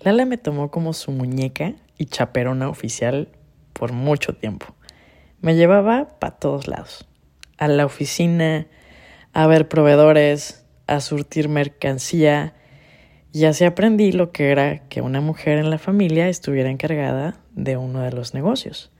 [0.00, 3.28] Lala me tomó como su muñeca y chaperona oficial
[3.72, 4.74] por mucho tiempo.
[5.40, 7.08] Me llevaba para todos lados.
[7.58, 8.66] A la oficina,
[9.32, 12.54] a ver proveedores, a surtir mercancía.
[13.32, 17.76] Y así aprendí lo que era que una mujer en la familia estuviera encargada de
[17.76, 18.92] uno de los negocios.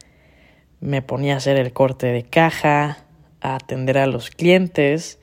[0.81, 2.99] Me ponía a hacer el corte de caja,
[3.41, 5.21] a atender a los clientes,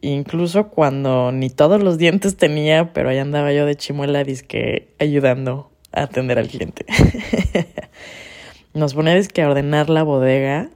[0.00, 5.70] incluso cuando ni todos los dientes tenía, pero ahí andaba yo de chimuela disque ayudando
[5.92, 6.86] a atender al cliente.
[8.74, 10.70] Nos ponía disque a ordenar la bodega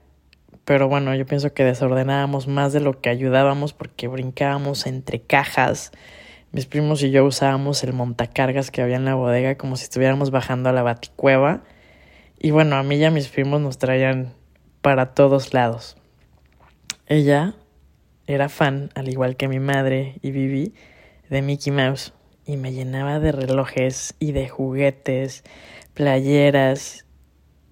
[0.64, 5.90] pero bueno, yo pienso que desordenábamos más de lo que ayudábamos porque brincábamos entre cajas.
[6.52, 10.30] Mis primos y yo usábamos el montacargas que había en la bodega como si estuviéramos
[10.30, 11.64] bajando a la baticueva.
[12.38, 14.34] Y bueno, a mí y a mis primos nos traían
[14.82, 15.96] para todos lados.
[17.06, 17.54] Ella
[18.32, 20.74] era fan, al igual que mi madre y Vivi,
[21.30, 22.12] de Mickey Mouse
[22.44, 25.44] y me llenaba de relojes y de juguetes,
[25.94, 27.06] playeras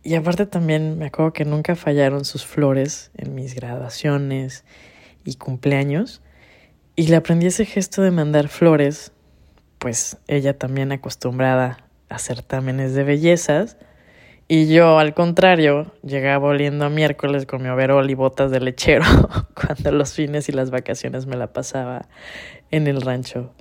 [0.02, 4.64] y aparte también me acuerdo que nunca fallaron sus flores en mis graduaciones
[5.24, 6.22] y cumpleaños.
[6.96, 9.12] Y le aprendí ese gesto de mandar flores,
[9.78, 13.76] pues ella también acostumbrada a certámenes de bellezas.
[14.52, 19.04] Y yo, al contrario, llegaba oliendo a miércoles con mi overol y botas de lechero
[19.54, 22.08] cuando los fines y las vacaciones me la pasaba
[22.72, 23.52] en el rancho.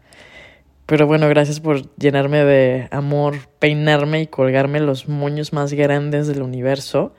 [0.88, 6.42] Pero bueno, gracias por llenarme de amor, peinarme y colgarme los moños más grandes del
[6.42, 7.14] universo.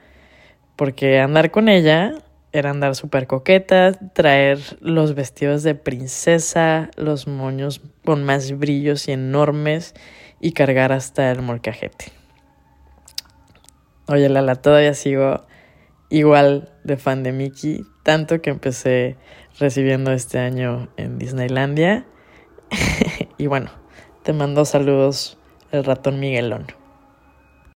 [0.75, 2.15] Porque andar con ella
[2.51, 9.13] era andar súper coqueta, traer los vestidos de princesa, los moños con más brillos y
[9.13, 9.93] enormes
[10.41, 12.20] y cargar hasta el molcajete.
[14.11, 15.45] Oye, Lala, todavía sigo
[16.09, 19.15] igual de fan de Mickey, tanto que empecé
[19.57, 22.05] recibiendo este año en Disneylandia
[23.37, 23.71] y bueno,
[24.23, 25.37] te mando saludos
[25.71, 26.80] el ratón Miguelón.